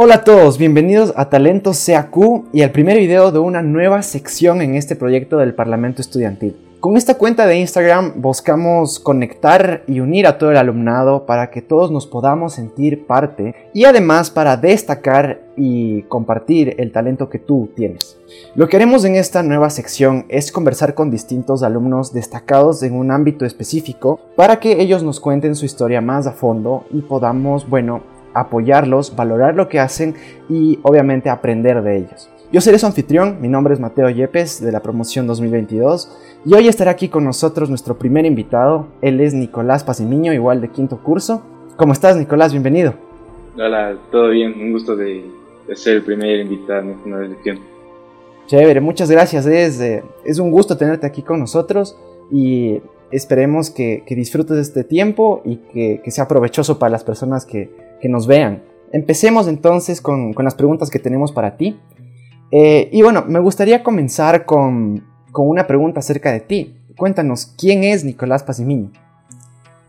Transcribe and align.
Hola 0.00 0.14
a 0.14 0.22
todos, 0.22 0.58
bienvenidos 0.58 1.12
a 1.16 1.28
Talentos 1.28 1.84
CAQ 1.84 2.44
y 2.52 2.62
al 2.62 2.70
primer 2.70 2.98
video 2.98 3.32
de 3.32 3.40
una 3.40 3.62
nueva 3.62 4.02
sección 4.02 4.62
en 4.62 4.76
este 4.76 4.94
proyecto 4.94 5.38
del 5.38 5.56
Parlamento 5.56 6.02
Estudiantil. 6.02 6.54
Con 6.78 6.96
esta 6.96 7.18
cuenta 7.18 7.48
de 7.48 7.58
Instagram 7.58 8.12
buscamos 8.22 9.00
conectar 9.00 9.82
y 9.88 9.98
unir 9.98 10.28
a 10.28 10.38
todo 10.38 10.52
el 10.52 10.56
alumnado 10.56 11.26
para 11.26 11.50
que 11.50 11.62
todos 11.62 11.90
nos 11.90 12.06
podamos 12.06 12.52
sentir 12.52 13.08
parte 13.08 13.56
y 13.74 13.86
además 13.86 14.30
para 14.30 14.56
destacar 14.56 15.40
y 15.56 16.02
compartir 16.02 16.76
el 16.78 16.92
talento 16.92 17.28
que 17.28 17.40
tú 17.40 17.68
tienes. 17.74 18.16
Lo 18.54 18.68
que 18.68 18.76
haremos 18.76 19.04
en 19.04 19.16
esta 19.16 19.42
nueva 19.42 19.68
sección 19.68 20.26
es 20.28 20.52
conversar 20.52 20.94
con 20.94 21.10
distintos 21.10 21.64
alumnos 21.64 22.12
destacados 22.12 22.84
en 22.84 22.94
un 22.94 23.10
ámbito 23.10 23.44
específico 23.44 24.20
para 24.36 24.60
que 24.60 24.80
ellos 24.80 25.02
nos 25.02 25.18
cuenten 25.18 25.56
su 25.56 25.66
historia 25.66 26.00
más 26.00 26.28
a 26.28 26.32
fondo 26.32 26.84
y 26.92 27.00
podamos, 27.00 27.68
bueno, 27.68 28.16
apoyarlos, 28.40 29.14
valorar 29.14 29.54
lo 29.54 29.68
que 29.68 29.80
hacen 29.80 30.14
y 30.48 30.78
obviamente 30.82 31.30
aprender 31.30 31.82
de 31.82 31.96
ellos. 31.96 32.30
Yo 32.50 32.60
seré 32.60 32.78
su 32.78 32.86
anfitrión, 32.86 33.38
mi 33.40 33.48
nombre 33.48 33.74
es 33.74 33.80
Mateo 33.80 34.08
Yepes 34.08 34.62
de 34.62 34.72
la 34.72 34.80
promoción 34.80 35.26
2022 35.26 36.10
y 36.46 36.54
hoy 36.54 36.68
estará 36.68 36.92
aquí 36.92 37.08
con 37.08 37.24
nosotros 37.24 37.68
nuestro 37.68 37.98
primer 37.98 38.24
invitado, 38.24 38.86
él 39.02 39.20
es 39.20 39.34
Nicolás 39.34 39.84
Pasimiño, 39.84 40.32
igual 40.32 40.60
de 40.60 40.68
quinto 40.68 41.02
curso. 41.02 41.42
¿Cómo 41.76 41.92
estás 41.92 42.16
Nicolás? 42.16 42.52
Bienvenido. 42.52 42.94
Hola, 43.56 43.98
todo 44.10 44.30
bien, 44.30 44.54
un 44.58 44.72
gusto 44.72 44.96
de, 44.96 45.24
ser 45.74 45.96
el 45.96 46.02
primer 46.02 46.40
invitado 46.40 46.80
en 46.80 46.90
esta 46.90 47.08
nueva 47.08 47.26
edición. 47.26 47.58
Chévere, 48.46 48.80
muchas 48.80 49.10
gracias, 49.10 49.44
es, 49.44 49.80
eh, 49.80 50.02
es 50.24 50.38
un 50.38 50.50
gusto 50.50 50.76
tenerte 50.78 51.06
aquí 51.06 51.22
con 51.22 51.40
nosotros 51.40 51.98
y 52.30 52.80
esperemos 53.10 53.70
que, 53.70 54.04
disfrutes 54.08 54.56
de 54.56 54.62
este 54.62 54.84
tiempo 54.84 55.42
y 55.44 55.56
que, 55.56 56.10
sea 56.10 56.28
provechoso 56.28 56.78
para 56.78 56.90
las 56.90 57.04
personas 57.04 57.44
que, 57.44 57.87
nos 58.06 58.26
vean. 58.26 58.62
Empecemos 58.92 59.48
entonces 59.48 60.00
con, 60.00 60.34
las 60.38 60.54
preguntas 60.54 60.90
que 60.90 60.98
tenemos 60.98 61.32
para 61.32 61.56
ti. 61.56 61.76
Eh, 62.52 62.88
y 62.92 63.02
bueno, 63.02 63.24
me 63.26 63.40
gustaría 63.40 63.82
comenzar 63.82 64.44
con, 64.46 65.04
una 65.34 65.66
pregunta 65.66 66.00
acerca 66.00 66.32
de 66.32 66.40
ti. 66.40 66.74
Cuéntanos, 66.96 67.54
¿quién 67.58 67.84
es 67.84 68.04
Nicolás 68.04 68.42
Pasimiño? 68.42 68.90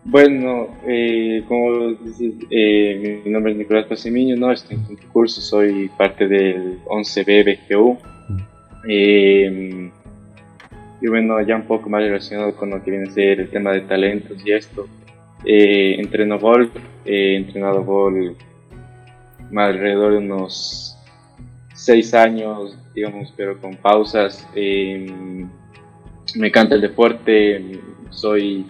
Bueno, 0.06 0.67
eh, 0.88 1.44
como 1.48 1.89
dices, 2.03 2.33
eh, 2.50 3.22
mi 3.23 3.31
nombre 3.31 3.52
es 3.52 3.58
Nicolás 3.58 3.86
Pasimiño, 3.86 4.36
¿no? 4.38 4.52
estoy 4.52 4.78
en 4.78 4.86
quinto 4.86 5.03
curso, 5.11 5.42
soy 5.42 5.89
parte 5.98 6.28
del 6.28 6.80
11B 6.86 7.58
BGU. 7.70 7.98
Eh, 8.88 9.92
y 11.02 11.08
bueno, 11.08 11.42
ya 11.42 11.55
un 11.55 11.64
poco 11.64 11.89
más 11.89 12.02
relacionado 12.02 12.55
con 12.55 12.72
lo 12.72 12.83
que 12.83 12.92
viene 12.92 13.09
a 13.09 13.11
ser 13.11 13.39
el 13.39 13.50
tema 13.50 13.72
de 13.72 13.81
talentos 13.81 14.38
y 14.45 14.52
esto. 14.52 14.88
Eh, 15.45 15.95
entreno 16.00 16.38
golf, 16.40 16.72
he 17.06 17.36
entrenado 17.36 17.84
golf 17.84 18.38
alrededor 19.56 20.12
de 20.14 20.18
unos 20.20 20.98
seis 21.73 22.14
años, 22.14 22.78
digamos, 22.94 23.34
pero 23.36 23.60
con 23.60 23.76
pausas. 23.78 24.48
Em, 24.54 25.50
me 26.36 26.48
encanta 26.48 26.76
el 26.76 26.82
deporte, 26.82 27.80
soy 28.10 28.66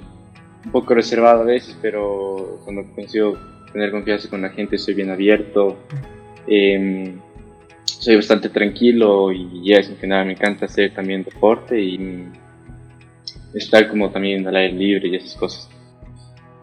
un 0.65 0.71
poco 0.71 0.93
reservado 0.93 1.41
a 1.41 1.45
veces, 1.45 1.77
pero 1.81 2.59
cuando 2.63 2.83
consigo 2.93 3.37
tener 3.73 3.91
confianza 3.91 4.29
con 4.29 4.41
la 4.41 4.49
gente 4.49 4.77
soy 4.77 4.93
bien 4.93 5.09
abierto. 5.09 5.77
Eh, 6.47 7.13
soy 7.85 8.15
bastante 8.15 8.49
tranquilo 8.49 9.31
y 9.31 9.73
es 9.73 9.89
en 9.89 9.97
general 9.97 10.27
me 10.27 10.33
encanta 10.33 10.65
hacer 10.65 10.93
también 10.93 11.23
deporte 11.23 11.81
y 11.81 12.29
estar 13.53 13.89
como 13.89 14.09
también 14.09 14.47
al 14.47 14.55
aire 14.55 14.73
libre 14.73 15.09
y 15.09 15.15
esas 15.15 15.35
cosas. 15.35 15.69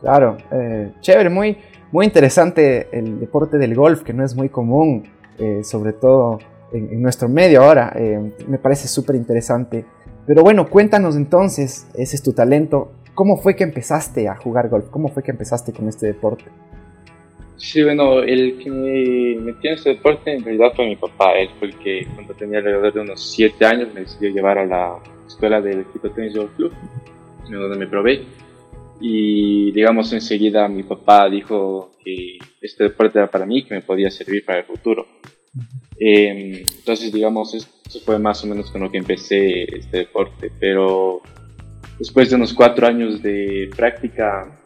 Claro, 0.00 0.36
eh, 0.52 0.92
chévere, 1.00 1.30
muy, 1.30 1.56
muy 1.92 2.05
interesante 2.05 2.89
el 2.92 3.20
deporte 3.20 3.58
del 3.58 3.75
golf, 3.75 4.03
que 4.03 4.12
no 4.12 4.25
es 4.25 4.34
muy 4.34 4.48
común, 4.48 5.05
eh, 5.38 5.62
sobre 5.64 5.92
todo 5.92 6.38
en, 6.72 7.00
nuestro 7.00 7.28
medio 7.28 7.62
ahora. 7.62 7.92
Eh, 7.97 8.33
me 8.47 8.58
parece 8.58 8.88
súper 8.88 9.16
interesante. 9.16 9.84
Pero 10.27 10.42
bueno, 10.42 10.69
cuéntanos 10.69 11.16
entonces, 11.16 11.86
ese 11.94 12.16
es 12.16 12.22
tu 12.22 12.32
talento. 12.32 12.93
¿Cómo 13.15 13.37
fue 13.38 13.56
que 13.56 13.65
empezaste 13.65 14.28
a 14.28 14.37
jugar 14.37 14.69
golf? 14.69 14.87
¿Cómo 14.91 15.09
fue 15.09 15.22
que 15.22 15.31
empezaste 15.31 15.72
con 15.72 15.88
este 15.88 16.06
deporte? 16.06 16.44
Sí, 17.56 17.82
bueno, 17.82 18.21
el 18.21 18.59
que 18.59 18.71
me 18.71 19.41
metió 19.41 19.71
en 19.71 19.78
ese 19.78 19.91
deporte 19.91 20.34
en 20.34 20.44
realidad 20.44 20.72
fue 20.76 20.87
mi 20.87 20.97
papá. 20.97 21.32
Él 21.32 21.48
fue 21.59 21.69
el 21.69 21.76
que 21.78 22.06
cuando 22.15 22.34
tenía 22.34 22.59
alrededor 22.59 22.92
de 22.92 23.00
unos 23.00 23.32
7 23.32 23.65
años 23.65 23.88
me 23.94 24.00
decidió 24.00 24.31
llevar 24.31 24.59
a 24.59 24.66
la 24.66 24.98
escuela 25.26 25.62
del 25.62 25.81
equipo 25.81 26.10
tenis 26.10 26.34
del 26.34 26.48
club, 26.48 26.72
donde 27.48 27.78
me 27.78 27.87
probé. 27.87 28.26
Y 29.01 29.73
digamos 29.73 30.12
enseguida 30.12 30.69
mi 30.69 30.83
papá 30.83 31.29
dijo 31.29 31.93
que 32.03 32.39
este 32.61 32.84
deporte 32.84 33.19
era 33.19 33.31
para 33.31 33.47
mí, 33.47 33.65
que 33.65 33.75
me 33.75 33.83
podía 33.83 34.11
servir 34.11 34.45
para 34.45 34.61
el 34.61 34.65
futuro. 34.65 35.07
Em, 35.99 36.65
entonces 36.79 37.12
digamos, 37.12 37.55
eso 37.55 38.01
fue 38.05 38.19
más 38.19 38.43
o 38.45 38.47
menos 38.47 38.71
con 38.71 38.83
lo 38.83 38.91
que 38.91 38.99
empecé 38.99 39.65
este 39.77 39.99
deporte. 39.99 40.51
Pero 40.59 41.21
después 41.99 42.31
de 42.31 42.37
unos 42.37 42.55
4 42.55 42.87
años 42.87 43.23
de 43.23 43.71
práctica 43.77 44.61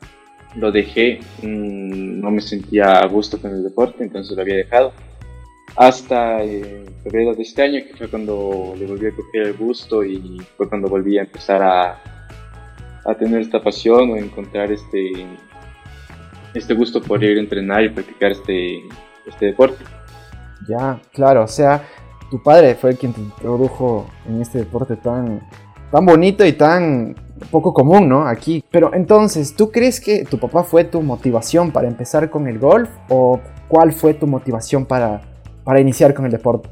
lo 0.57 0.73
dejé, 0.73 1.21
mm, 1.43 2.21
no 2.21 2.31
me 2.31 2.41
sentía 2.41 2.93
a 3.01 3.07
gusto 3.07 3.41
con 3.41 3.53
el 3.53 3.63
deporte, 3.63 4.03
entonces 4.03 4.37
lo 4.37 4.43
había 4.43 4.57
dejado. 4.57 4.93
Hasta 5.77 6.43
eh, 6.45 6.85
febrero 7.05 7.35
de 7.35 7.43
este 7.43 7.63
año, 7.63 7.81
que 7.87 7.97
fue 7.97 8.09
cuando 8.09 8.75
le 8.77 8.87
volví 8.87 9.07
a 9.07 9.13
coger 9.13 9.43
el 9.43 9.55
gusto 9.55 10.05
y 10.05 10.41
fue 10.57 10.69
cuando 10.69 10.89
volví 10.89 11.19
a 11.19 11.23
empezar 11.23 11.63
a, 11.63 12.20
a 13.05 13.15
tener 13.15 13.41
esta 13.41 13.63
pasión 13.63 14.11
o 14.11 14.17
encontrar 14.17 14.71
este, 14.71 15.11
este 16.55 16.75
gusto 16.75 17.01
por 17.01 17.23
ir 17.23 17.39
a 17.39 17.41
entrenar 17.41 17.85
y 17.85 17.89
practicar 17.89 18.33
este, 18.33 18.83
este 19.27 19.47
deporte. 19.47 19.83
Ya, 20.69 21.01
claro, 21.13 21.45
o 21.45 21.49
sea, 21.49 21.83
tu 22.31 22.43
padre 22.43 22.75
fue 22.75 22.91
el 22.91 22.99
quien 22.99 23.13
te 23.13 23.21
introdujo 23.21 24.07
en 24.29 24.41
este 24.41 24.59
deporte 24.59 24.97
tan, 24.97 25.41
tan 25.91 26.07
bonito 26.07 26.45
y 26.45 26.53
tan 26.53 27.15
poco 27.51 27.73
común, 27.73 28.09
¿no? 28.09 28.27
Aquí. 28.27 28.65
Pero 28.71 28.95
entonces, 28.95 29.57
¿tú 29.57 29.71
crees 29.71 30.01
que 30.01 30.25
tu 30.25 30.39
papá 30.39 30.63
fue 30.63 30.85
tu 30.85 31.01
motivación 31.03 31.73
para 31.73 31.89
empezar 31.89 32.31
con 32.31 32.47
el 32.47 32.59
golf 32.59 32.91
o 33.09 33.41
cuál 33.69 33.93
fue 33.93 34.15
tu 34.15 34.27
motivación 34.27 34.85
para, 34.87 35.23
para 35.65 35.81
iniciar 35.81 36.15
con 36.15 36.27
el 36.27 36.33
deporte? 36.33 36.69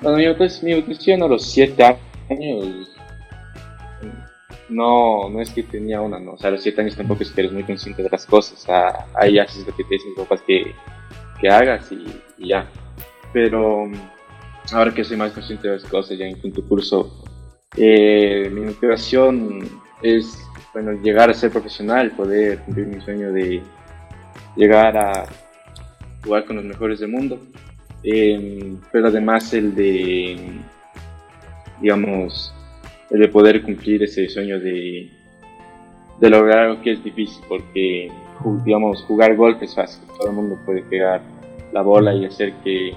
Bueno, 0.00 0.18
mi, 0.18 0.74
motivación 0.74 1.22
a 1.22 1.28
los 1.28 1.44
7 1.46 1.96
años 2.28 2.91
no, 4.72 5.28
no 5.28 5.40
es 5.40 5.50
que 5.50 5.62
tenía 5.62 6.00
una, 6.00 6.18
¿no? 6.18 6.32
O 6.32 6.38
sea, 6.38 6.48
a 6.48 6.52
los 6.52 6.62
7 6.62 6.80
años 6.80 6.96
tampoco 6.96 7.22
es 7.22 7.30
que 7.30 7.42
eres 7.42 7.52
muy 7.52 7.64
consciente 7.64 8.02
de 8.02 8.10
las 8.10 8.26
cosas. 8.26 8.62
O 8.62 8.66
sea, 8.66 9.06
ahí 9.14 9.38
haces 9.38 9.66
lo 9.66 9.74
que 9.74 9.84
te 9.84 9.94
dicen 9.94 10.14
papás 10.16 10.42
que, 10.42 10.74
que 11.40 11.48
hagas 11.48 11.90
y, 11.92 12.04
y, 12.38 12.48
ya. 12.48 12.66
Pero 13.32 13.90
ahora 14.72 14.92
que 14.92 15.04
soy 15.04 15.16
más 15.16 15.32
consciente 15.32 15.68
de 15.68 15.74
las 15.74 15.84
cosas, 15.84 16.18
ya 16.18 16.26
en 16.26 16.40
quinto 16.40 16.62
curso, 16.66 17.22
eh, 17.76 18.50
mi 18.52 18.60
motivación 18.62 19.60
es 20.02 20.38
bueno, 20.72 20.92
llegar 21.02 21.30
a 21.30 21.34
ser 21.34 21.50
profesional, 21.50 22.10
poder 22.12 22.58
cumplir 22.60 22.86
mi 22.86 23.00
sueño 23.00 23.32
de 23.32 23.62
llegar 24.56 24.96
a 24.96 25.26
jugar 26.24 26.44
con 26.44 26.56
los 26.56 26.64
mejores 26.64 27.00
del 27.00 27.10
mundo, 27.10 27.38
em, 28.02 28.78
pero 28.90 29.08
además 29.08 29.52
el 29.52 29.74
de, 29.74 30.60
digamos, 31.80 32.54
de 33.18 33.28
poder 33.28 33.62
cumplir 33.62 34.02
ese 34.02 34.28
sueño 34.28 34.58
de, 34.58 35.08
de 36.20 36.30
lograr 36.30 36.58
algo 36.58 36.82
que 36.82 36.92
es 36.92 37.04
difícil, 37.04 37.42
porque, 37.48 38.10
digamos, 38.64 39.02
jugar 39.02 39.36
golf 39.36 39.62
es 39.62 39.74
fácil, 39.74 40.02
todo 40.16 40.28
el 40.28 40.34
mundo 40.34 40.58
puede 40.64 40.82
pegar 40.82 41.20
la 41.72 41.82
bola 41.82 42.14
y 42.14 42.24
hacer 42.24 42.52
que, 42.64 42.92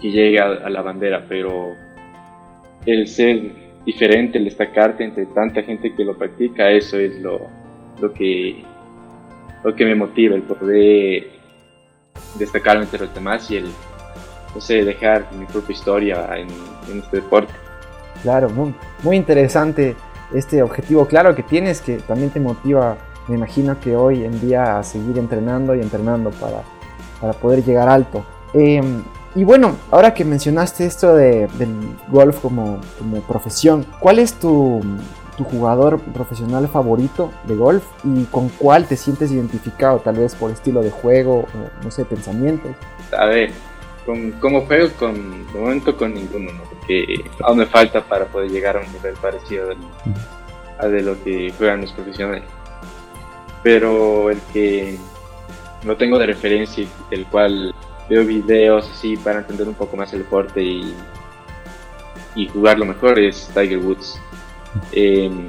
que 0.00 0.10
llegue 0.10 0.40
a 0.40 0.68
la 0.68 0.82
bandera, 0.82 1.24
pero 1.28 1.74
el 2.86 3.06
ser 3.08 3.62
diferente, 3.84 4.38
el 4.38 4.44
destacarte 4.44 5.04
entre 5.04 5.26
tanta 5.26 5.62
gente 5.62 5.94
que 5.94 6.04
lo 6.04 6.16
practica, 6.16 6.70
eso 6.70 6.98
es 6.98 7.20
lo, 7.20 7.40
lo, 8.00 8.12
que, 8.12 8.62
lo 9.64 9.74
que 9.74 9.84
me 9.84 9.94
motiva, 9.94 10.34
el 10.34 10.42
poder 10.42 11.26
destacarme 12.38 12.84
entre 12.84 13.00
los 13.00 13.14
demás 13.14 13.50
y 13.50 13.56
el, 13.56 13.66
no 14.54 14.60
sé, 14.60 14.84
dejar 14.84 15.26
mi 15.32 15.46
propia 15.46 15.72
historia 15.72 16.28
en, 16.36 16.48
este 16.98 17.18
deporte. 17.18 17.52
Claro, 18.22 18.48
muy, 19.02 19.16
interesante 19.16 19.96
este 20.32 20.62
objetivo 20.62 21.06
claro 21.06 21.34
que 21.34 21.42
tienes, 21.42 21.80
que 21.80 21.96
también 21.98 22.30
te 22.30 22.40
motiva, 22.40 22.96
me 23.28 23.36
imagino 23.36 23.78
que 23.80 23.96
hoy 23.96 24.24
en 24.24 24.40
día 24.40 24.78
a 24.78 24.82
seguir 24.82 25.18
entrenando 25.18 25.74
y 25.74 25.80
entrenando 25.80 26.30
para, 26.30 26.62
para 27.20 27.32
poder 27.32 27.64
llegar 27.64 27.88
alto. 27.88 28.24
Em, 28.54 29.02
y 29.34 29.44
bueno, 29.44 29.76
ahora 29.90 30.14
que 30.14 30.24
mencionaste 30.24 30.86
esto 30.86 31.14
de, 31.14 31.48
del 31.58 31.74
golf 32.08 32.40
como, 32.40 32.80
como, 32.98 33.20
profesión, 33.22 33.86
¿cuál 33.98 34.18
es 34.18 34.34
tu, 34.34 34.80
tu, 35.36 35.44
jugador 35.44 35.98
profesional 35.98 36.68
favorito 36.68 37.30
de 37.44 37.56
golf 37.56 37.82
y 38.04 38.24
con 38.24 38.50
cuál 38.50 38.86
te 38.86 38.96
sientes 38.96 39.32
identificado? 39.32 39.98
Tal 40.00 40.16
vez 40.16 40.34
por 40.34 40.50
estilo 40.50 40.82
de 40.82 40.90
juego 40.90 41.40
o, 41.40 41.84
no 41.84 41.90
sé, 41.90 42.04
pensamientos. 42.04 42.72
A 43.16 43.26
ver, 43.26 43.52
con, 44.04 44.32
como 44.32 44.62
juego, 44.62 44.88
con, 44.98 45.46
de 45.52 45.58
momento 45.58 45.96
con 45.96 46.14
ninguno, 46.14 46.52
¿no? 46.52 46.62
porque 46.64 47.24
aún 47.42 47.58
me 47.58 47.66
falta 47.66 48.02
para 48.02 48.26
poder 48.26 48.50
llegar 48.50 48.76
a 48.76 48.80
un 48.80 48.92
nivel 48.92 49.14
parecido 49.14 49.70
a 50.78 50.88
de 50.88 51.02
lo 51.02 51.22
que 51.22 51.52
juegan 51.56 51.82
los 51.82 51.92
profesionales. 51.92 52.44
Pero 53.62 54.30
el 54.30 54.40
que 54.52 54.98
lo 55.84 55.96
tengo 55.96 56.18
de 56.18 56.26
referencia, 56.26 56.86
del 57.10 57.26
cual 57.26 57.74
veo 58.08 58.24
videos 58.24 58.90
así 58.90 59.16
para 59.16 59.40
entender 59.40 59.68
un 59.68 59.74
poco 59.74 59.96
más 59.96 60.12
el 60.12 60.20
deporte 60.20 60.62
y, 60.62 60.94
y 62.34 62.48
jugarlo 62.48 62.84
mejor, 62.84 63.18
es 63.18 63.48
Tiger 63.54 63.78
Woods. 63.78 64.20
Em, 64.92 65.48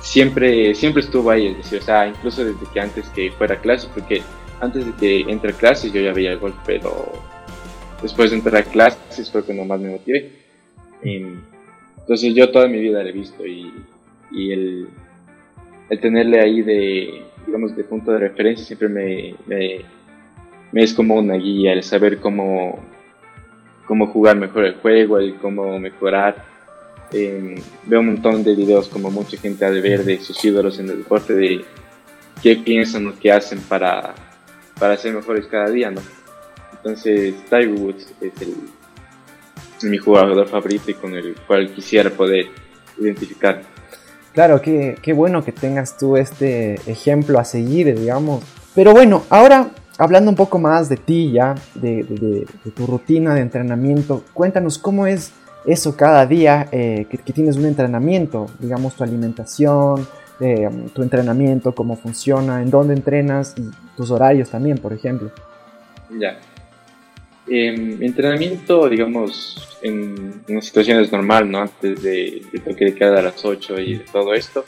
siempre, 0.00 0.74
siempre 0.74 1.02
estuvo 1.02 1.30
ahí, 1.30 1.48
es 1.48 1.56
decir, 1.58 1.78
o 1.80 1.82
sea, 1.82 2.06
incluso 2.06 2.44
desde 2.44 2.66
que 2.72 2.80
antes 2.80 3.08
que 3.10 3.30
fuera 3.32 3.60
clase, 3.60 3.88
porque 3.94 4.22
antes 4.60 4.86
de 4.86 4.92
que 4.92 5.30
entre 5.30 5.52
a 5.52 5.54
clases 5.54 5.92
yo 5.92 6.00
ya 6.00 6.12
veía 6.12 6.32
el 6.32 6.38
golf, 6.38 6.56
pero 6.66 7.12
después 8.02 8.30
de 8.30 8.36
entrar 8.36 8.56
a 8.56 8.62
clases 8.64 9.30
fue 9.30 9.42
cuando 9.42 9.64
más 9.64 9.80
me 9.80 9.90
motivé. 9.90 10.32
entonces 11.02 12.34
yo 12.34 12.50
toda 12.50 12.68
mi 12.68 12.80
vida 12.80 13.02
lo 13.02 13.08
he 13.08 13.12
visto 13.12 13.46
y, 13.46 13.72
y 14.30 14.52
el, 14.52 14.88
tenerle 16.00 16.40
ahí 16.40 16.62
de, 16.62 17.22
digamos, 17.46 17.76
de 17.76 17.84
punto 17.84 18.12
de 18.12 18.18
referencia 18.18 18.64
siempre 18.64 18.88
me, 18.88 19.34
me, 19.46 20.82
es 20.82 20.92
como 20.92 21.14
una 21.16 21.34
guía, 21.34 21.72
el 21.72 21.82
saber 21.82 22.18
cómo, 22.18 22.78
cómo 23.86 24.08
jugar 24.08 24.36
mejor 24.36 24.64
el 24.64 24.74
juego, 24.74 25.18
el 25.18 25.36
cómo 25.36 25.78
mejorar. 25.78 26.44
veo 27.10 28.00
un 28.00 28.06
montón 28.06 28.44
de 28.44 28.54
videos 28.54 28.88
como 28.88 29.10
mucha 29.10 29.38
gente 29.38 29.64
ha 29.64 29.70
de 29.70 29.80
ver 29.80 30.04
de 30.04 30.18
sus 30.18 30.44
ídolos 30.44 30.78
en 30.78 30.90
el 30.90 30.98
deporte, 30.98 31.34
de 31.34 31.64
qué 32.42 32.56
piensan 32.56 33.06
o 33.06 33.18
qué 33.18 33.32
hacen 33.32 33.60
para, 33.60 34.14
para 34.78 34.96
ser 34.96 35.14
mejores 35.14 35.46
cada 35.46 35.68
día, 35.70 35.90
¿no? 35.90 36.00
Entonces, 36.72 37.34
Tiger 37.44 37.70
Woods 37.70 38.06
es, 38.20 38.32
el, 38.42 39.90
mi 39.90 39.98
jugador 39.98 40.46
favorito 40.48 40.90
y 40.90 40.94
con 40.94 41.14
el 41.14 41.34
cual 41.46 41.72
quisiera 41.72 42.10
poder 42.10 42.46
identificar. 42.98 43.62
Claro, 44.32 44.60
qué, 44.60 44.96
qué 45.02 45.12
bueno 45.12 45.44
que 45.44 45.52
tengas 45.52 45.96
tú 45.96 46.16
este 46.16 46.74
ejemplo 46.86 47.38
a 47.38 47.44
seguir, 47.44 47.98
digamos. 47.98 48.44
Pero 48.74 48.92
bueno, 48.92 49.24
ahora 49.30 49.70
hablando 49.98 50.30
un 50.30 50.36
poco 50.36 50.58
más 50.58 50.88
de 50.88 50.96
ti 50.96 51.32
ya, 51.32 51.56
de, 51.74 52.04
de, 52.04 52.46
tu 52.70 52.86
rutina 52.86 53.34
de 53.34 53.40
entrenamiento, 53.40 54.24
cuéntanos 54.32 54.78
cómo 54.78 55.06
es 55.06 55.32
eso 55.66 55.96
cada 55.96 56.24
día 56.24 56.68
eh, 56.70 57.06
que, 57.10 57.18
que, 57.18 57.32
tienes 57.32 57.56
un 57.56 57.66
entrenamiento, 57.66 58.46
digamos 58.60 58.94
tu 58.94 59.02
alimentación, 59.02 60.06
eh, 60.40 60.68
tu 60.94 61.02
entrenamiento, 61.02 61.74
cómo 61.74 61.96
funciona, 61.96 62.62
en 62.62 62.70
dónde 62.70 62.94
entrenas 62.94 63.54
y 63.56 63.70
tus 63.96 64.10
horarios 64.10 64.50
también, 64.50 64.78
por 64.78 64.92
ejemplo. 64.92 65.30
Ya. 66.18 66.38
Eh, 67.46 67.72
mi 67.76 68.06
entrenamiento, 68.06 68.88
digamos, 68.88 69.78
en, 69.82 70.42
en 70.46 70.62
situaciones 70.62 71.10
normal, 71.10 71.50
¿no? 71.50 71.62
Antes 71.62 72.02
de, 72.02 72.42
de 72.52 72.58
toque 72.60 72.84
de 72.84 72.94
queda 72.94 73.18
a 73.18 73.22
las 73.22 73.44
8 73.44 73.80
y 73.80 73.98
de 73.98 74.04
todo 74.12 74.34
esto, 74.34 74.64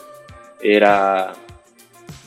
era 0.63 1.35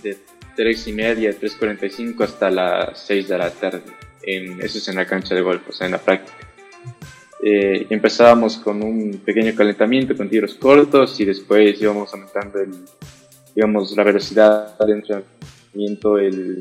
de 0.04 0.18
3 0.56 0.88
y 0.88 0.94
media, 0.94 1.31
3.45 1.31 2.24
hasta 2.24 2.50
las 2.50 3.00
6 3.00 3.28
de 3.28 3.38
la 3.38 3.50
tarde. 3.50 3.81
En, 4.22 4.62
eso 4.62 4.78
es 4.78 4.88
en 4.88 4.96
la 4.96 5.06
cancha 5.06 5.36
de 5.36 5.42
golf, 5.42 5.68
o 5.68 5.72
sea, 5.72 5.88
en 5.88 5.94
la 5.94 5.98
práctica. 5.98 6.38
Eh, 7.46 7.88
empezábamos 7.89 8.57
con 8.57 8.81
un 8.81 9.22
pequeño 9.25 9.54
calentamiento 9.54 10.16
con 10.16 10.30
tiros 10.30 10.54
cortos 10.54 11.19
y 11.19 11.25
después 11.25 11.81
íbamos 11.81 12.13
aumentando 12.13 12.60
el, 12.62 12.72
digamos, 13.55 13.95
la 13.95 14.03
velocidad 14.03 14.77
de 14.79 14.94
entrenamiento, 14.94 16.17
el, 16.17 16.59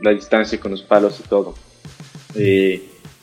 la 0.00 0.12
distancia 0.12 0.58
con 0.60 0.72
los 0.72 0.82
palos 0.82 1.20
y 1.20 1.28
todo. 1.28 1.54
Eh, 2.34 2.82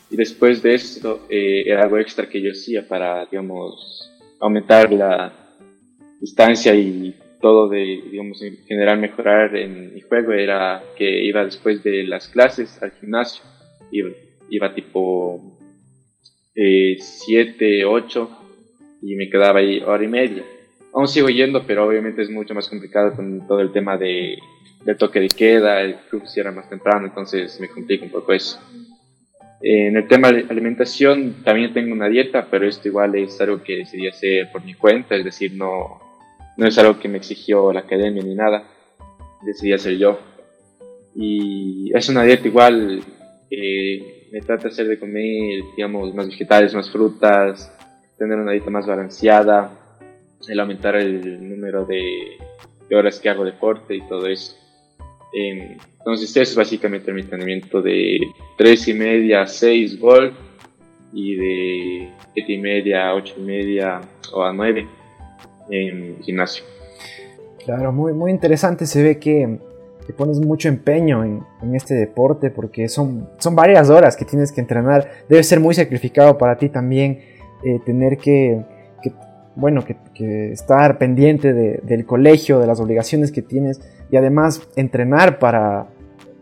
y 0.10 0.16
después 0.16 0.62
de 0.62 0.76
eso 0.76 1.26
eh, 1.30 1.64
era 1.66 1.84
algo 1.84 1.98
extra 1.98 2.28
que 2.28 2.42
yo 2.42 2.52
hacía 2.52 2.88
para, 2.88 3.26
digamos, 3.26 4.12
aumentar 4.40 4.92
la 4.92 5.32
distancia 6.20 6.74
y 6.76 7.16
todo 7.42 7.68
de, 7.68 8.02
digamos, 8.12 8.42
en 8.42 8.58
general 8.66 9.00
mejorar 9.00 9.56
en 9.56 9.94
mi 9.94 10.02
juego 10.02 10.32
era 10.32 10.84
que 10.96 11.24
iba 11.26 11.44
después 11.44 11.84
de 11.84 12.04
las 12.04 12.28
clases 12.28 12.82
al 12.82 12.92
gimnasio, 12.92 13.44
iba, 13.92 14.10
iba 14.50 14.74
tipo 14.74 15.60
7, 16.56 17.80
eh, 17.80 17.86
8 17.86 18.30
y 19.02 19.16
me 19.16 19.30
quedaba 19.30 19.60
ahí 19.60 19.80
hora 19.80 20.04
y 20.04 20.08
media 20.08 20.44
aún 20.94 21.08
sigo 21.08 21.30
yendo, 21.30 21.64
pero 21.66 21.88
obviamente 21.88 22.22
es 22.22 22.30
mucho 22.30 22.54
más 22.54 22.70
complicado 22.70 23.14
con 23.16 23.48
todo 23.48 23.60
el 23.60 23.72
tema 23.72 23.98
de, 23.98 24.38
del 24.86 24.98
toque 24.98 25.20
de 25.20 25.28
queda, 25.28 25.82
el 25.82 25.96
club 26.10 26.26
cierra 26.28 26.52
más 26.52 26.70
temprano, 26.70 27.08
entonces 27.08 27.60
me 27.60 27.68
complica 27.68 28.06
un 28.06 28.12
poco 28.12 28.34
eso. 28.34 28.60
En 29.62 29.96
el 29.96 30.08
tema 30.08 30.32
de 30.32 30.46
alimentación 30.50 31.44
también 31.44 31.74
tengo 31.74 31.94
una 31.94 32.10
dieta, 32.10 32.48
pero 32.52 32.68
esto 32.68 32.88
igual 32.90 33.16
es 33.16 33.40
algo 33.40 33.64
que 33.64 33.78
decidí 33.78 34.08
hacer 34.08 34.52
por 34.52 34.64
mi 34.64 34.74
cuenta, 34.74 35.16
es 35.16 35.24
decir, 35.24 35.54
no, 35.54 36.02
no 36.58 36.68
es 36.68 36.78
algo 36.78 37.00
que 37.00 37.08
me 37.08 37.18
exigió 37.18 37.72
la 37.72 37.82
academia 37.82 38.22
ni 38.22 38.36
nada, 38.36 38.64
decidí 39.42 39.74
hacer 39.74 39.98
yo. 39.98 40.20
Y 41.16 41.92
es 41.96 42.10
una 42.10 42.24
dieta 42.24 42.48
igual, 42.48 43.02
eh, 43.50 44.28
me 44.32 44.42
trata 44.42 44.64
de 44.64 44.70
hacer 44.70 44.88
de 44.88 45.00
comer, 45.00 45.64
digamos, 45.78 46.14
más 46.14 46.28
vegetales, 46.28 46.74
más 46.76 46.92
frutas, 46.92 47.72
tener 48.18 48.38
una 48.38 48.52
dieta 48.52 48.70
más 48.70 48.86
balanceada, 48.86 49.83
el 50.48 50.60
aumentar 50.60 50.96
el 50.96 51.50
número 51.50 51.86
de, 51.86 52.38
horas 52.92 53.20
que 53.20 53.30
hago 53.30 53.44
deporte 53.44 53.96
y 53.96 54.02
todo 54.02 54.28
eso. 54.28 54.56
Em, 55.34 55.78
entonces 55.98 56.30
eso 56.30 56.42
es 56.42 56.56
básicamente 56.56 57.12
mi 57.12 57.22
entrenamiento 57.22 57.82
de 57.82 58.20
3 58.58 58.88
y 58.90 58.94
media 58.94 59.42
a 59.42 59.48
6 59.48 60.00
golf 60.00 60.36
y 61.12 61.36
de 61.36 62.10
7 62.36 62.54
y 62.54 62.58
media 62.60 63.10
a 63.10 63.16
8 63.16 63.36
y 63.38 63.42
media 63.42 64.02
o 64.32 64.44
a 64.44 64.54
9 64.54 64.88
en 65.72 66.22
gimnasio. 66.22 66.64
Claro, 67.66 67.92
muy, 67.92 68.14
muy 68.14 68.30
interesante. 68.30 68.86
Se 68.86 69.02
ve 69.02 69.18
que, 69.18 69.58
que 70.06 70.14
pones 70.14 70.40
mucho 70.40 70.68
empeño 70.68 71.24
en, 71.24 71.42
en, 71.64 71.76
este 71.76 71.96
deporte 71.96 72.52
porque 72.52 72.90
son, 72.90 73.30
son 73.40 73.56
varias 73.56 73.90
horas 73.90 74.16
que 74.16 74.26
tienes 74.26 74.52
que 74.52 74.62
entrenar. 74.62 75.10
Debe 75.30 75.42
ser 75.44 75.60
muy 75.60 75.74
sacrificado 75.74 76.38
para 76.38 76.58
ti 76.58 76.70
también 76.70 77.22
eh, 77.64 77.80
tener 77.86 78.18
que 78.18 78.62
bueno, 79.56 79.84
que, 79.86 80.52
estar 80.52 80.98
pendiente 80.98 81.54
del 81.54 82.06
colegio, 82.06 82.60
de 82.60 82.68
las 82.68 82.80
obligaciones 82.80 83.32
que 83.32 83.42
tienes 83.42 83.82
y 84.12 84.18
además 84.18 84.68
entrenar 84.76 85.40
para, 85.40 85.88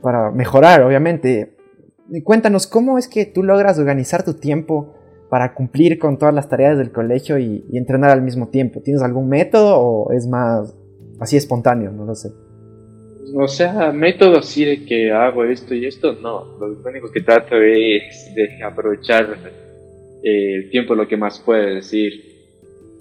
para 0.02 0.32
mejorar, 0.32 0.84
obviamente. 0.84 1.56
Y 2.10 2.22
cuéntanos, 2.22 2.68
¿cómo 2.68 2.98
es 2.98 3.08
que 3.08 3.26
tú 3.26 3.44
logras 3.44 3.80
organizar 3.80 4.24
tu 4.24 4.34
tiempo 4.34 4.96
para 5.30 5.54
cumplir 5.54 5.98
con 5.98 6.18
todas 6.18 6.36
las 6.36 6.50
tareas 6.50 6.78
del 6.78 6.92
colegio 6.92 7.38
y, 7.38 7.66
entrenar 7.74 8.12
al 8.12 8.22
mismo 8.22 8.50
tiempo? 8.50 8.82
¿Tienes 8.82 9.02
algún 9.02 9.30
método 9.30 9.80
o 9.80 10.12
es 10.12 10.28
más 10.28 10.76
así 11.20 11.38
espontáneo? 11.38 11.92
No 11.92 12.06
lo 12.06 12.16
sé. 12.16 12.30
O 13.34 13.48
sea, 13.48 13.94
método 13.94 14.40
así 14.40 14.66
de 14.66 14.84
que 14.84 15.12
hago 15.12 15.46
esto 15.46 15.74
y 15.74 15.86
esto, 15.86 16.14
no. 16.14 16.58
Lo 16.60 16.90
único 16.90 17.10
que 17.12 17.22
trato 17.22 17.56
es 17.56 18.34
de 18.36 18.62
aprovechar 18.62 19.38
eh, 20.24 20.56
el 20.56 20.70
tiempo 20.70 20.96
lo 20.96 21.08
que 21.08 21.16
más 21.16 21.40
puede 21.40 21.76
decir 21.76 22.31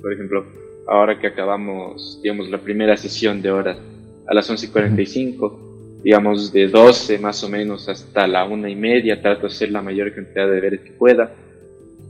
por 0.01 0.13
ejemplo, 0.13 0.45
ahora 0.87 1.19
que 1.19 1.27
acabamos, 1.27 2.21
digamos, 2.23 2.51
la 2.51 2.59
primera 2.59 2.97
sesión 2.97 3.43
de 3.43 3.51
horas 3.51 3.79
a 4.27 4.35
las 4.35 4.51
11.45, 4.51 6.03
digamos, 6.03 6.53
de 6.53 6.69
12 6.69 7.19
más 7.19 7.43
o 7.45 7.49
menos 7.49 7.89
hasta 7.89 8.27
la 8.27 8.45
una 8.45 8.69
y 8.71 8.77
media, 8.77 9.21
trato 9.21 9.43
de 9.43 9.49
hacer 9.49 9.71
la 9.71 9.83
mayor 9.83 10.15
cantidad 10.15 10.47
de 10.47 10.55
deberes 10.55 10.81
que 10.81 10.93
pueda, 10.93 11.35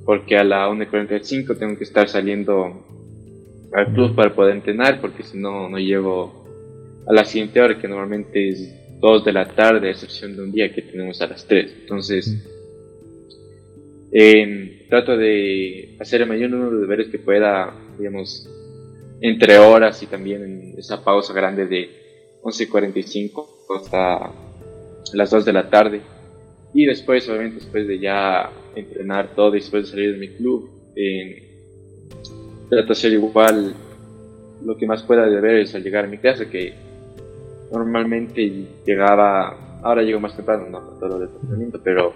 porque 0.04 0.36
a 0.36 0.44
la 0.44 0.68
1.45 0.68 1.58
tengo 1.58 1.76
que 1.76 1.84
estar 1.84 2.08
saliendo 2.08 2.84
al 3.72 3.92
club 3.92 4.14
para 4.14 4.34
poder 4.34 4.56
entrenar, 4.56 5.00
porque 5.00 5.22
si 5.22 5.38
no, 5.38 5.68
no 5.68 5.78
llego 5.78 6.40
a 7.06 7.12
la 7.12 7.24
siguiente 7.24 7.60
hora, 7.60 7.78
que 7.78 7.88
normalmente 7.88 8.48
es 8.48 8.74
2 9.00 9.24
de 9.24 9.32
la 9.32 9.46
tarde, 9.46 9.88
a 9.88 9.90
excepción 9.92 10.36
de 10.36 10.42
un 10.42 10.52
día 10.52 10.72
que 10.72 10.82
tenemos 10.82 11.20
a 11.20 11.26
las 11.26 11.46
3. 11.46 11.76
Entonces, 11.82 12.36
eh, 14.12 14.79
trato 14.90 15.16
de 15.16 15.96
hacer 16.00 16.20
el 16.22 16.28
mayor 16.28 16.50
número 16.50 16.72
de 16.72 16.80
deberes 16.82 17.08
que 17.08 17.18
pueda, 17.18 17.72
digamos, 17.96 18.46
entre 19.20 19.56
horas 19.58 20.02
y 20.02 20.06
también 20.06 20.42
en 20.42 20.78
esa 20.78 21.02
pausa 21.02 21.32
grande 21.32 21.66
de 21.66 21.88
11.45 22.42 23.46
hasta 23.78 24.32
las 25.14 25.30
2 25.30 25.44
de 25.44 25.52
la 25.52 25.70
tarde. 25.70 26.00
Y 26.74 26.86
después, 26.86 27.28
obviamente, 27.28 27.60
después 27.60 27.86
de 27.86 27.98
ya 27.98 28.50
entrenar 28.74 29.34
todo 29.34 29.54
y 29.54 29.60
después 29.60 29.84
de 29.84 29.90
salir 29.90 30.12
de 30.12 30.18
mi 30.18 30.28
club, 30.28 30.68
trato 32.68 32.86
de 32.86 32.92
hacer 32.92 33.12
igual 33.12 33.74
lo 34.64 34.76
que 34.76 34.86
más 34.86 35.02
pueda 35.02 35.26
de 35.26 35.40
ver 35.40 35.66
al 35.72 35.82
llegar 35.82 36.04
a 36.04 36.08
mi 36.08 36.18
casa, 36.18 36.50
que 36.50 36.74
normalmente 37.72 38.66
llegaba, 38.84 39.80
ahora 39.82 40.02
llego 40.02 40.20
más 40.20 40.34
temprano, 40.34 40.68
no 40.68 40.80
todo 40.98 41.16
el 41.16 41.28
entrenamiento, 41.28 41.80
pero 41.82 42.12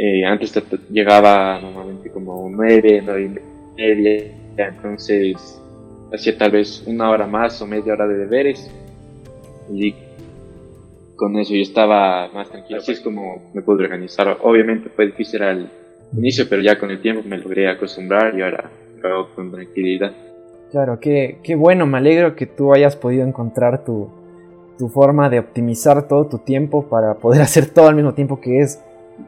eh, 0.00 0.24
antes 0.24 0.54
llegaba 0.90 1.60
normalmente 1.60 2.08
como 2.10 2.48
9, 2.48 3.02
9 3.04 3.22
y 3.24 3.76
media, 3.76 4.32
entonces 4.56 5.60
hacía 6.14 6.38
tal 6.38 6.52
vez 6.52 6.84
una 6.86 7.10
hora 7.10 7.26
más 7.26 7.60
o 7.60 7.66
media 7.66 7.94
hora 7.94 8.06
de 8.06 8.16
deberes 8.16 8.70
y 9.72 9.92
con 11.16 11.36
eso 11.36 11.52
yo 11.52 11.62
estaba 11.62 12.28
más 12.28 12.48
tranquilo. 12.48 12.78
Así 12.78 12.92
es 12.92 13.00
como 13.00 13.50
me 13.52 13.60
pude 13.60 13.82
organizar. 13.82 14.38
Obviamente 14.42 14.88
fue 14.88 15.06
difícil 15.06 15.42
al 15.42 15.68
inicio, 16.16 16.46
pero 16.48 16.62
ya 16.62 16.78
con 16.78 16.92
el 16.92 17.02
tiempo 17.02 17.22
me 17.26 17.36
logré 17.36 17.68
acostumbrar 17.68 18.38
y 18.38 18.42
ahora 18.42 18.70
con 19.34 19.50
tranquilidad. 19.50 20.12
Claro, 20.70 21.00
qué, 21.00 21.38
qué 21.42 21.56
bueno, 21.56 21.86
me 21.86 21.98
alegro 21.98 22.36
que 22.36 22.46
tú 22.46 22.72
hayas 22.72 22.94
podido 22.94 23.26
encontrar 23.26 23.84
tu, 23.84 24.08
tu 24.78 24.88
forma 24.88 25.28
de 25.28 25.40
optimizar 25.40 26.06
todo 26.06 26.26
tu 26.26 26.38
tiempo 26.38 26.88
para 26.88 27.14
poder 27.14 27.42
hacer 27.42 27.68
todo 27.68 27.88
al 27.88 27.96
mismo 27.96 28.14
tiempo 28.14 28.40
que 28.40 28.60
es, 28.60 28.80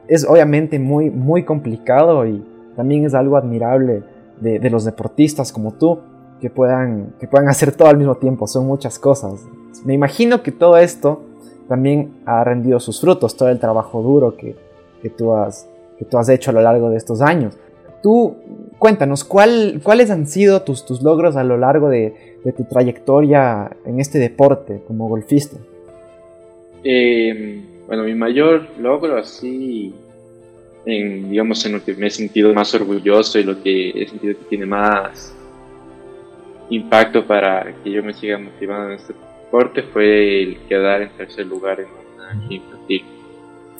es 0.07 0.25
obviamente 0.27 0.79
muy, 0.79 1.09
muy 1.09 1.43
complicado 1.43 2.25
y 2.25 2.43
también 2.75 3.05
es 3.05 3.13
algo 3.13 3.37
admirable 3.37 4.03
de, 4.39 4.69
los 4.69 4.85
deportistas 4.85 5.51
como 5.51 5.73
tú 5.73 5.99
que 6.39 6.49
puedan, 6.49 7.13
que 7.19 7.27
puedan 7.27 7.47
hacer 7.47 7.71
todo 7.71 7.87
al 7.87 7.97
mismo 7.97 8.15
tiempo, 8.15 8.47
son 8.47 8.65
muchas 8.65 8.97
cosas. 8.97 9.45
Me 9.85 9.93
imagino 9.93 10.41
que 10.41 10.51
todo 10.51 10.77
esto 10.77 11.21
también 11.67 12.15
ha 12.25 12.43
rendido 12.43 12.79
sus 12.79 12.99
frutos, 12.99 13.37
todo 13.37 13.49
el 13.49 13.59
trabajo 13.59 14.01
duro 14.01 14.35
que, 14.35 14.55
que, 15.01 15.09
tú, 15.09 15.33
has, 15.33 15.69
que 15.99 16.05
tú 16.05 16.17
has 16.17 16.27
hecho 16.29 16.49
a 16.49 16.53
lo 16.53 16.61
largo 16.61 16.89
de 16.89 16.97
estos 16.97 17.21
años. 17.21 17.55
Tú, 18.01 18.35
cuéntanos, 18.79 19.23
¿cuál, 19.23 19.79
¿cuáles 19.83 20.09
han 20.09 20.25
sido 20.27 20.63
tus, 20.63 20.85
tus 20.85 21.03
logros 21.03 21.35
a 21.35 21.43
lo 21.43 21.57
largo 21.57 21.89
de, 21.89 22.37
de, 22.43 22.51
tu 22.51 22.63
trayectoria 22.63 23.77
en 23.85 23.99
este 23.99 24.17
deporte 24.17 24.81
como 24.87 25.07
golfista? 25.07 25.57
Eh, 26.83 27.63
bueno, 27.91 28.05
mi 28.05 28.15
mayor 28.15 28.69
logro 28.79 29.17
así, 29.17 29.93
en, 30.85 31.29
digamos, 31.29 31.65
en 31.65 31.73
lo 31.73 31.83
que 31.83 31.93
me 31.93 32.07
he 32.07 32.09
sentido 32.09 32.53
más 32.53 32.73
orgulloso 32.73 33.37
y 33.37 33.43
lo 33.43 33.61
que 33.61 33.89
he 33.89 34.07
sentido 34.07 34.39
que 34.39 34.45
tiene 34.45 34.65
más 34.65 35.35
impacto 36.69 37.27
para 37.27 37.75
que 37.83 37.91
yo 37.91 38.01
me 38.01 38.13
siga 38.13 38.37
motivando 38.37 38.91
en 38.91 38.93
este 38.93 39.13
deporte 39.43 39.83
fue 39.83 40.41
el 40.41 40.57
quedar 40.69 41.01
en 41.01 41.09
tercer 41.17 41.45
lugar 41.47 41.81
en 41.81 41.87
una 42.15 42.45
infantil. 42.49 43.03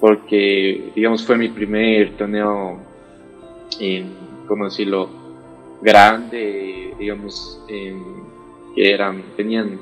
Porque, 0.01 0.91
digamos, 0.93 1.25
fue 1.25 1.37
mi 1.37 1.47
primer 1.47 2.17
torneo, 2.17 2.81
en, 3.79 4.11
¿cómo 4.45 4.65
decirlo?, 4.65 5.07
grande, 5.81 6.93
digamos, 6.99 7.63
que 7.65 7.95
eran, 8.75 9.23
tenían 9.37 9.79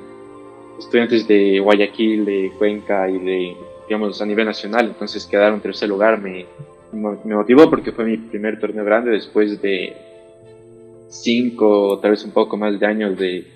estudiantes 0.77 1.27
de 1.27 1.59
Guayaquil, 1.59 2.25
de 2.25 2.51
Cuenca 2.59 3.09
y 3.09 3.17
de, 3.17 3.57
digamos, 3.89 4.21
a 4.21 4.25
nivel 4.25 4.45
nacional. 4.45 4.85
Entonces, 4.85 5.25
quedar 5.25 5.51
en 5.51 5.61
tercer 5.61 5.89
lugar 5.89 6.21
me, 6.21 6.45
me 6.93 7.35
motivó 7.35 7.69
porque 7.69 7.91
fue 7.91 8.05
mi 8.05 8.17
primer 8.17 8.59
torneo 8.59 8.85
grande 8.85 9.11
después 9.11 9.59
de 9.61 9.97
cinco 11.09 11.97
tal 11.99 12.11
vez 12.11 12.23
un 12.23 12.31
poco 12.31 12.55
más 12.55 12.79
de 12.79 12.85
años 12.85 13.17
de 13.17 13.47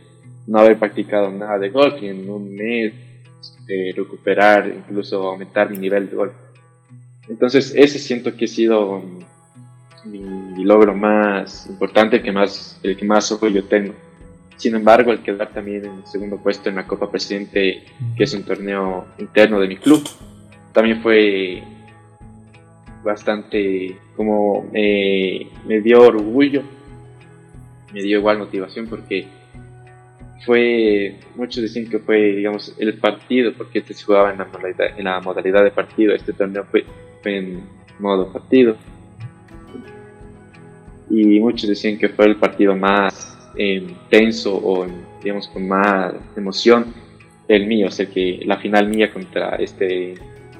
no 0.48 0.60
haber 0.60 0.78
practicado 0.78 1.32
nada 1.32 1.60
de 1.60 1.70
golf 1.70 2.02
y 2.02 2.08
en 2.08 2.28
un 2.28 2.54
mes 2.54 2.94
de 3.68 3.94
recuperar, 3.96 4.68
incluso 4.68 5.30
aumentar 5.30 5.70
mi 5.70 5.78
nivel 5.78 6.10
de 6.10 6.16
golf. 6.16 6.34
Entonces 7.30 7.74
ese 7.76 8.00
siento 8.00 8.36
que 8.36 8.46
ha 8.46 8.48
sido 8.48 9.02
mi, 10.04 10.64
logro 10.64 10.96
más 10.96 11.68
importante, 11.68 12.22
que 12.22 12.32
más, 12.32 12.80
el 12.84 12.98
que 12.98 13.06
más 13.06 13.30
yo 13.30 13.64
tengo. 13.66 13.94
Sin 14.56 14.76
embargo, 14.76 15.12
el 15.12 15.22
quedar 15.22 15.50
también 15.50 15.86
en 15.86 16.06
segundo 16.06 16.38
puesto 16.38 16.70
en 16.70 16.76
la 16.76 16.88
Copa 16.88 17.10
Presidente, 17.10 17.84
que 18.16 18.24
es 18.24 18.34
un 18.34 18.44
torneo 18.44 19.08
interno 19.18 19.60
de 19.60 19.68
mi 19.68 19.78
club, 19.78 20.08
también 20.72 21.02
fue 21.02 21.64
bastante 23.04 23.98
como 24.16 24.70
me 24.72 25.82
dio 25.82 26.02
orgullo 26.02 26.64
me 27.94 28.02
dio 28.02 28.18
igual 28.18 28.40
motivación 28.40 28.88
porque 28.88 29.28
fue, 30.46 31.16
muchos 31.36 31.64
dicen 31.64 31.90
que 31.90 32.00
fue, 32.00 32.34
digamos, 32.34 32.76
el 32.78 32.96
partido, 32.96 33.54
porque 33.54 33.80
este 33.80 33.94
se 33.94 34.04
jugaba 34.04 34.32
en 34.32 34.40
la 34.40 34.46
modalidad, 34.46 35.00
en 35.00 35.06
la 35.06 35.22
modalidad 35.22 35.64
de 35.64 35.72
partido, 35.72 36.14
este 36.14 36.34
torneo 36.34 36.66
fue, 36.66 36.86
en 37.24 37.64
modo 38.00 38.32
partido. 38.34 38.76
Y 41.10 41.40
muchos 41.40 41.70
decían 41.70 41.98
que 41.98 42.10
fue 42.10 42.26
el 42.26 42.36
partido 42.36 42.76
más 42.76 43.33
eh, 43.56 43.96
tenso 44.10 44.56
o, 44.56 44.86
digamos, 45.22 45.48
con 45.48 45.68
más 45.68 46.14
emoción, 46.36 46.94
el 47.48 47.68
mío, 47.68 47.88
o 47.88 47.92
sea, 47.92 48.06
que 48.06 48.42
la 48.46 48.58
final 48.58 48.88
mía 48.88 49.12
contra, 49.12 49.56
este, 49.56 50.16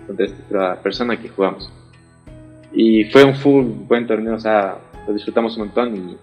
contra 0.06 0.26
esta 0.26 0.82
persona 0.82 1.20
que 1.20 1.30
jugamos. 1.30 1.72
Y 2.72 3.06
fue 3.06 3.24
un 3.24 3.36
full 3.36 3.66
buen 3.88 4.08
torneo, 4.08 4.36
o 4.36 4.40
sea, 4.40 4.78
lo 5.08 5.14
disfrutamos 5.14 5.58
un 5.58 5.66
montón 5.66 5.96
y 5.96 6.18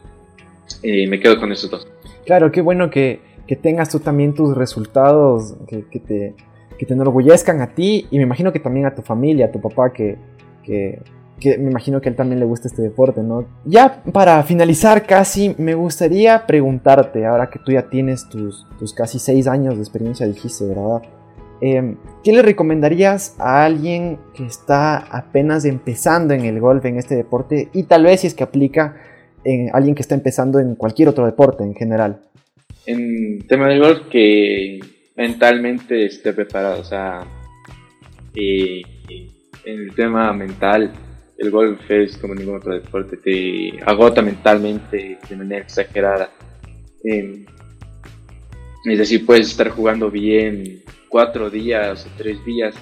y 0.83 1.07
me 1.07 1.21
quedo 1.21 1.39
con 1.39 1.53
esos 1.53 1.71
dos. 1.71 1.89
Claro, 2.25 2.53
qué 2.53 2.61
bueno 2.61 2.91
que, 2.91 3.21
que 3.47 3.57
tengas 3.57 3.91
tú 3.91 4.01
también 4.01 4.35
tus 4.35 4.57
resultados 4.57 5.57
que, 5.67 5.85
que, 5.91 6.01
te, 6.01 6.35
que 6.79 6.87
te 6.87 6.95
enorgullezcan 6.95 7.61
a 7.61 7.75
ti 7.75 8.07
y 8.11 8.17
me 8.19 8.25
imagino 8.25 8.53
que 8.53 8.61
también 8.61 8.87
a 8.87 8.95
tu 8.95 9.03
familia, 9.03 9.47
a 9.47 9.53
tu 9.53 9.61
papá, 9.61 9.93
que, 9.93 10.17
que, 10.63 11.03
que 11.41 11.59
me 11.59 11.71
imagino 11.71 12.01
que 12.01 12.09
a 12.09 12.11
él 12.11 12.17
también 12.17 12.39
le 12.39 12.47
gusta 12.47 12.69
este 12.69 12.83
deporte, 12.83 13.23
¿no? 13.23 13.47
Ya 13.65 14.03
para 14.13 14.43
finalizar 14.43 15.07
casi, 15.07 15.55
me 15.59 15.75
gustaría 15.75 16.47
preguntarte, 16.47 17.27
ahora 17.27 17.51
que 17.51 17.59
tú 17.59 17.73
ya 17.73 17.89
tienes 17.89 18.29
tus, 18.29 18.67
tus 18.79 18.93
casi 18.93 19.19
seis 19.19 19.47
años 19.47 19.77
de 19.77 19.81
experiencia, 19.81 20.27
dijiste, 20.27 20.67
¿verdad? 20.67 21.03
Eh, 21.63 21.97
¿Qué 22.23 22.33
le 22.33 22.43
recomendarías 22.43 23.37
a 23.39 23.65
alguien 23.65 24.19
que 24.35 24.45
está 24.45 24.97
apenas 24.97 25.65
empezando 25.65 26.35
en 26.35 26.45
el 26.45 26.61
golf, 26.61 26.85
en 26.85 26.99
este 26.99 27.17
deporte, 27.17 27.69
y 27.73 27.85
tal 27.85 28.05
vez 28.05 28.21
si 28.21 28.27
es 28.27 28.35
que 28.35 28.45
aplica 28.45 28.97
en 29.45 29.71
alguien 29.73 29.95
que 29.95 30.03
está 30.03 30.15
empezando 30.15 30.59
en 30.61 30.75
cualquier 30.75 31.09
otro 31.09 31.27
deporte 31.27 31.65
en 31.65 31.75
general? 31.75 32.21
En 32.87 33.47
tema 33.47 33.69
del 33.69 33.81
golf, 33.81 34.09
que 34.11 34.81
mentalmente 35.17 36.07
esté 36.07 36.33
preparado, 36.33 36.81
o 36.81 36.85
sea, 36.85 37.25
en 38.35 38.85
el 39.65 39.95
tema 39.95 40.33
mental, 40.33 40.93
el 41.41 41.51
golf 41.51 41.91
es 41.91 42.19
como 42.19 42.35
ningún 42.35 42.57
otro 42.57 42.75
deporte, 42.75 43.17
te 43.17 43.83
agota 43.87 44.21
mentalmente 44.21 45.19
de 45.27 45.37
manera 45.37 45.63
exagerada. 45.63 46.31
es 47.03 48.99
decir, 48.99 49.25
puedes 49.25 49.49
estar 49.49 49.71
jugando 49.71 50.11
bien 50.11 50.83
cuatro 51.09 51.49
días 51.49 52.07
o 52.07 52.11
tres 52.19 52.45
días 52.45 52.75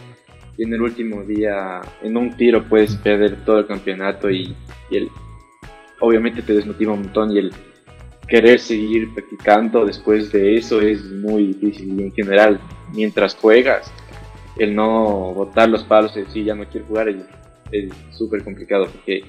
y 0.57 0.65
en 0.65 0.75
el 0.75 0.83
último 0.83 1.23
día, 1.23 1.81
en 2.03 2.17
un 2.17 2.37
tiro, 2.37 2.65
puedes 2.65 2.97
perder 2.97 3.45
todo 3.45 3.61
el 3.61 3.67
campeonato 3.69 4.29
y, 4.29 4.57
el, 4.91 5.09
obviamente 6.01 6.43
te 6.43 6.53
desmotiva 6.53 6.95
un 6.95 7.03
montón 7.03 7.31
y 7.31 7.39
el 7.39 7.53
querer 8.27 8.59
seguir 8.59 9.15
practicando 9.15 9.87
después 9.87 10.33
de 10.33 10.57
eso 10.57 10.81
es 10.81 11.05
muy 11.05 11.47
difícil 11.47 11.99
y 11.99 12.03
en 12.03 12.13
general 12.13 12.61
mientras 12.93 13.37
juegas 13.37 13.91
el 14.57 14.75
no 14.75 15.33
botar 15.33 15.69
los 15.69 15.85
palos 15.85 16.17
y 16.17 16.23
decir 16.23 16.45
ya 16.45 16.57
no 16.57 16.69
quiero 16.69 16.87
jugar 16.89 17.09
súper 18.11 18.43
complicado 18.45 18.87
porque 18.87 19.23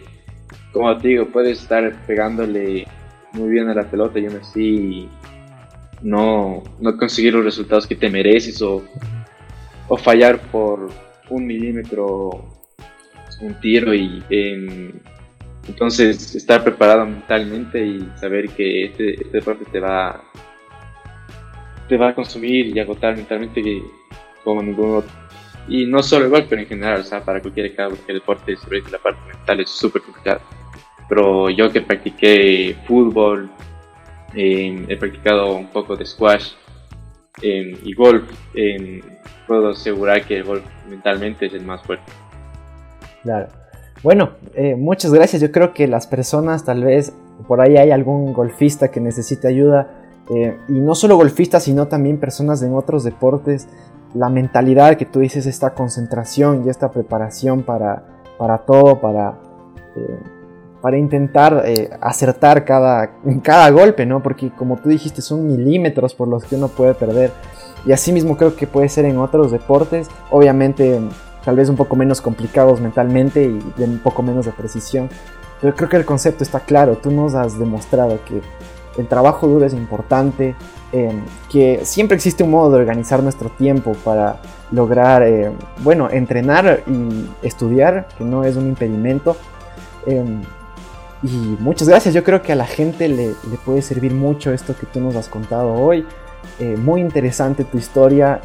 como 0.72 0.96
te 0.98 1.10
digo 1.10 1.28
puedes 1.28 1.62
estar 1.62 1.94
pegándole 2.06 2.88
muy 3.34 3.50
bien 3.50 3.70
a 3.70 3.74
la 3.74 3.90
pelota 3.90 4.20
y 4.20 4.26
aún 4.26 4.38
así 4.38 5.10
no, 6.02 6.64
no 6.80 6.98
conseguir 6.98 7.34
los 7.34 7.44
resultados 7.44 7.86
que 7.86 7.96
te 7.96 8.10
mereces 8.10 8.62
o, 8.62 8.84
o 9.88 9.98
fallar 9.98 10.40
por 10.52 10.90
un 11.30 11.46
milímetro 11.46 12.30
un 13.42 13.54
tiro 13.62 13.94
y 13.94 14.22
en 14.30 15.02
entonces, 15.70 16.34
estar 16.34 16.64
preparado 16.64 17.06
mentalmente 17.06 17.86
y 17.86 18.10
saber 18.16 18.50
que 18.50 18.86
este, 18.86 19.14
este, 19.14 19.30
deporte 19.30 19.66
te 19.72 19.80
va, 19.80 20.20
te 21.88 21.96
va 21.96 22.10
a 22.10 22.16
consumir 22.16 22.76
y 22.76 22.80
agotar 22.80 23.16
mentalmente 23.16 23.62
como 24.44 24.64
ningún 24.64 24.96
otro. 24.96 25.12
Y 25.68 25.86
no 25.86 26.02
solo 26.02 26.26
igual, 26.26 26.46
pero 26.50 26.62
en 26.62 26.68
general, 26.68 27.02
o 27.02 27.04
sea, 27.04 27.24
para 27.24 27.42
cualquier, 27.42 27.76
cualquier 27.76 28.14
deporte, 28.14 28.56
sobre 28.56 28.82
la 28.92 28.98
parte 28.98 29.20
mental 29.28 29.60
es 29.60 29.70
súper 29.70 30.02
complicado. 30.02 30.42
Pero 31.08 31.50
yo 31.50 31.72
que 31.72 31.82
practiqué 31.82 32.76
fútbol, 32.88 33.50
eh, 34.36 34.86
he 34.88 34.98
practicado 34.98 35.56
un 35.56 35.68
poco 35.68 35.96
de 35.96 36.06
squash 36.06 36.54
eh, 37.42 37.78
y 37.84 37.94
golf, 37.94 38.24
eh, 38.54 39.02
puedo 39.48 39.70
asegurar 39.70 40.24
que 40.26 40.38
el 40.38 40.44
golf 40.44 40.64
mentalmente 40.88 41.48
es 41.48 41.54
el 41.54 41.66
más 41.66 41.82
fuerte. 41.84 42.12
Claro. 43.24 43.48
Bueno, 44.02 44.32
eh, 44.54 44.76
muchas 44.76 45.14
gracias. 45.14 45.42
Yo 45.42 45.52
creo 45.52 45.74
que 45.74 45.88
las 45.88 46.08
personas, 46.08 46.64
tal 46.64 46.84
vez 46.84 47.14
por 47.48 47.62
ahí 47.62 47.78
hay 47.78 47.92
algún 47.92 48.34
golfista 48.34 48.92
que 48.92 49.00
necesite 49.00 49.48
ayuda, 49.48 49.96
eh, 50.30 50.56
y 50.70 50.74
no 50.74 50.96
solo 50.96 51.16
golfistas, 51.18 51.64
sino 51.64 51.88
también 51.88 52.20
personas 52.20 52.62
en 52.62 52.74
otros 52.74 53.04
deportes, 53.04 53.68
la 54.14 54.30
mentalidad 54.30 54.98
que 54.98 55.06
tú 55.06 55.20
dices, 55.20 55.46
esta 55.46 55.74
concentración 55.74 56.66
y 56.66 56.70
esta 56.70 56.92
preparación 56.92 57.64
para, 57.64 58.04
para 58.38 58.60
todo, 58.60 59.00
para, 59.00 59.40
eh, 59.96 60.20
para 60.82 60.98
intentar 60.98 61.64
acertar 62.02 62.66
cada, 62.66 63.12
cada 63.44 63.70
golpe, 63.70 64.06
¿no? 64.06 64.22
Porque 64.22 64.52
como 64.52 64.78
tú 64.78 64.90
dijiste, 64.90 65.22
son 65.22 65.48
milímetros 65.48 66.16
por 66.16 66.28
los 66.28 66.44
que 66.46 66.56
uno 66.56 66.68
puede 66.68 66.94
perder. 66.94 67.32
Y 67.86 67.92
así 67.92 68.12
mismo 68.12 68.36
creo 68.36 68.56
que 68.56 68.68
puede 68.68 68.90
ser 68.90 69.06
en 69.06 69.18
otros 69.18 69.52
deportes. 69.52 70.10
Obviamente 70.32 71.00
tal 71.44 71.56
vez 71.56 71.70
un 71.70 71.76
poco 71.76 71.96
menos 71.96 72.22
complicados 72.22 72.82
mentalmente 72.82 73.44
y 73.44 73.74
de 73.78 73.86
un 73.86 74.00
poco 74.00 74.22
menos 74.22 74.46
de 74.46 74.52
precisión. 74.52 75.10
Pero 75.62 75.76
creo 75.76 75.90
que 75.90 75.98
el 75.98 76.06
concepto 76.06 76.44
está 76.44 76.62
claro, 76.62 76.98
tú 76.98 77.12
nos 77.12 77.36
has 77.36 77.60
demostrado 77.60 78.20
que 78.26 78.42
el 79.00 79.08
trabajo 79.08 79.48
duro 79.48 79.66
es 79.66 79.74
importante, 79.74 80.56
em, 80.92 81.22
que 81.50 81.82
siempre 81.84 82.16
existe 82.16 82.44
un 82.44 82.52
modo 82.52 82.72
de 82.72 82.78
organizar 82.78 83.24
nuestro 83.24 83.50
tiempo 83.50 83.94
para 84.04 84.38
lograr, 84.72 85.24
em, 85.24 85.54
bueno, 85.80 86.10
entrenar 86.10 86.84
y 86.86 87.30
estudiar, 87.42 88.08
que 88.18 88.24
no 88.24 88.44
es 88.44 88.56
un 88.56 88.68
impedimento. 88.68 89.38
Em, 90.06 90.42
y 91.24 91.58
muchas 91.60 91.88
gracias, 91.90 92.14
yo 92.14 92.24
creo 92.24 92.42
que 92.42 92.52
a 92.54 92.56
la 92.56 92.66
gente 92.66 93.08
le, 93.08 93.28
le, 93.28 93.58
puede 93.66 93.82
servir 93.82 94.14
mucho 94.14 94.54
esto 94.54 94.76
que 94.80 94.86
tú 94.86 95.00
nos 95.00 95.16
has 95.16 95.28
contado 95.28 95.74
hoy. 95.74 96.06
muy 96.78 97.00
interesante 97.02 97.64
tu 97.64 97.78
historia. 97.78 98.42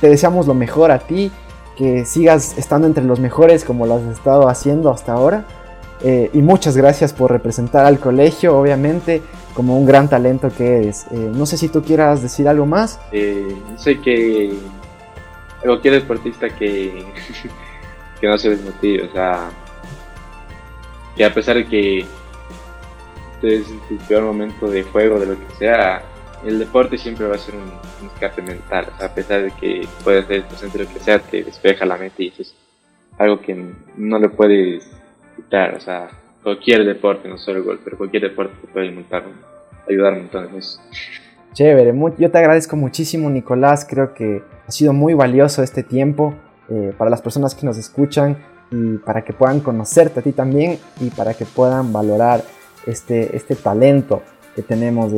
te 0.00 0.08
deseamos 0.08 0.46
lo 0.46 0.54
mejor 0.54 0.90
a 0.90 0.98
ti, 0.98 1.30
que 1.76 2.04
sigas 2.04 2.58
estando 2.58 2.86
entre 2.86 3.04
los 3.04 3.20
mejores 3.20 3.64
como 3.64 3.86
lo 3.86 3.94
has 3.94 4.02
estado 4.02 4.48
haciendo 4.48 4.90
hasta 4.90 5.12
ahora. 5.12 5.44
y 6.02 6.42
muchas 6.42 6.76
gracias 6.76 7.12
por 7.12 7.30
representar 7.30 7.86
al 7.86 7.98
colegio, 7.98 8.58
obviamente, 8.58 9.22
como 9.54 9.78
un 9.78 9.86
gran 9.86 10.08
talento 10.08 10.50
que 10.50 10.78
eres. 10.78 11.06
no 11.10 11.46
sé 11.46 11.56
si 11.56 11.68
tú 11.68 11.82
quieras 11.82 12.22
decir 12.22 12.48
algo 12.48 12.66
más. 12.66 13.00
sé 13.76 14.00
que 14.00 14.52
cualquier 15.62 15.94
deportista 15.94 16.48
que, 16.48 17.04
que 18.20 18.26
no 18.26 18.38
se 18.38 18.50
desmotive, 18.50 19.04
o 19.04 19.12
sea, 19.12 19.50
que 21.16 21.24
a 21.24 21.32
pesar 21.32 21.56
de 21.56 21.66
que 21.66 22.06
estés 23.34 23.68
en 23.68 23.80
tu 23.80 23.96
peor 24.06 24.24
momento 24.24 24.68
de 24.68 24.82
juego, 24.82 25.18
de 25.18 25.26
lo 25.26 25.34
que 25.34 25.54
sea, 25.54 26.02
el 26.44 26.58
deporte 26.58 26.98
siempre 26.98 27.26
va 27.26 27.36
a 27.36 27.38
ser 27.38 27.54
un, 27.54 27.70
escape 28.14 28.42
mental, 28.42 28.86
o 28.92 28.98
sea, 28.98 29.06
a 29.06 29.14
pesar 29.14 29.42
de 29.42 29.50
que 29.52 29.86
puedes 30.02 30.26
ser 30.26 30.70
de 30.72 30.84
lo 30.84 30.92
que 30.92 31.00
sea, 31.00 31.18
te 31.18 31.44
despeja 31.44 31.86
la 31.86 31.96
mente 31.96 32.24
y 32.24 32.28
eso 32.28 32.42
es 32.42 32.54
algo 33.18 33.40
que 33.40 33.54
no 33.96 34.18
le 34.18 34.28
puedes 34.28 34.90
quitar, 35.36 35.74
o 35.74 35.80
sea, 35.80 36.08
cualquier 36.42 36.84
deporte, 36.84 37.28
no 37.28 37.38
solo 37.38 37.58
el 37.58 37.64
golf, 37.64 37.80
pero 37.84 37.96
cualquier 37.96 38.24
deporte 38.24 38.54
te 38.60 38.66
puede 38.66 38.90
montar, 38.90 39.24
ayudar 39.88 40.14
un 40.14 40.18
montón 40.20 40.48
en 40.48 40.56
eso. 40.56 40.80
Chévere, 41.52 41.94
yo 42.18 42.30
te 42.30 42.38
agradezco 42.38 42.76
muchísimo 42.76 43.28
Nicolás, 43.28 43.86
creo 43.88 44.14
que 44.14 44.42
ha 44.66 44.70
sido 44.70 44.92
muy 44.92 45.12
valioso 45.12 45.62
este 45.62 45.82
tiempo 45.82 46.34
eh, 46.70 46.94
para 46.96 47.10
las 47.10 47.20
personas 47.20 47.54
que 47.54 47.66
nos 47.66 47.76
escuchan 47.76 48.38
y 48.70 48.96
para 48.98 49.22
que 49.22 49.34
puedan 49.34 49.60
conocerte 49.60 50.20
a 50.20 50.22
ti 50.22 50.32
también 50.32 50.78
y 51.00 51.10
para 51.10 51.34
que 51.34 51.44
puedan 51.44 51.92
valorar 51.92 52.42
este, 52.86 53.36
este 53.36 53.54
talento 53.54 54.22
que 54.56 54.62
tenemos 54.62 55.12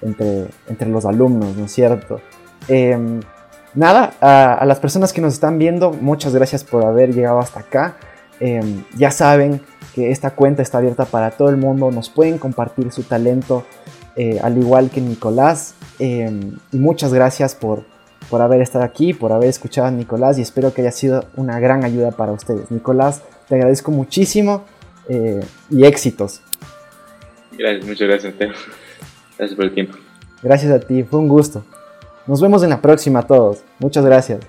entre, 0.00 0.46
entre 0.68 0.88
los 0.88 1.04
alumnos, 1.04 1.56
¿no 1.56 1.64
es 1.64 1.72
cierto? 1.72 2.20
Em, 2.68 3.20
nada, 3.74 4.12
a, 4.20 4.64
las 4.64 4.78
personas 4.80 5.12
que 5.12 5.20
nos 5.20 5.34
están 5.34 5.58
viendo, 5.58 5.92
muchas 5.92 6.34
gracias 6.34 6.64
por 6.64 6.84
haber 6.84 7.12
llegado 7.12 7.38
hasta 7.38 7.60
acá. 7.60 7.96
Em, 8.44 8.82
ya 8.96 9.12
saben 9.12 9.60
que 9.94 10.10
esta 10.10 10.32
cuenta 10.32 10.62
está 10.62 10.78
abierta 10.78 11.04
para 11.04 11.30
todo 11.30 11.48
el 11.48 11.56
mundo, 11.56 11.92
nos 11.92 12.10
pueden 12.10 12.38
compartir 12.38 12.90
su 12.90 13.04
talento 13.04 13.64
eh, 14.16 14.40
al 14.42 14.58
igual 14.58 14.90
que 14.90 15.00
Nicolás. 15.00 15.76
Em, 16.00 16.56
y 16.72 16.76
muchas 16.78 17.14
gracias 17.14 17.54
por, 17.54 17.84
por 18.28 18.42
haber 18.42 18.60
estado 18.60 18.84
aquí, 18.84 19.14
por 19.14 19.30
haber 19.30 19.48
escuchado 19.48 19.86
a 19.86 19.90
Nicolás 19.92 20.38
y 20.38 20.42
espero 20.42 20.74
que 20.74 20.80
haya 20.80 20.90
sido 20.90 21.24
una 21.36 21.60
gran 21.60 21.84
ayuda 21.84 22.10
para 22.10 22.32
ustedes. 22.32 22.68
Nicolás, 22.72 23.22
te 23.48 23.54
agradezco 23.54 23.92
muchísimo 23.92 24.64
eh, 25.08 25.40
y 25.70 25.84
éxitos. 25.84 26.40
Gracias, 27.56 27.86
muchas 27.86 28.08
gracias, 28.08 28.34
Teo. 28.34 28.50
Gracias 29.38 29.54
por 29.54 29.66
el 29.66 29.74
tiempo. 29.74 29.96
Gracias 30.42 30.72
a 30.72 30.80
ti, 30.80 31.04
fue 31.04 31.20
un 31.20 31.28
gusto. 31.28 31.64
Nos 32.26 32.40
vemos 32.40 32.64
en 32.64 32.70
la 32.70 32.80
próxima 32.80 33.22
todos. 33.22 33.62
Muchas 33.78 34.04
gracias. 34.04 34.40